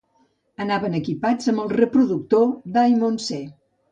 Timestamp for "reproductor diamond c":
1.75-3.41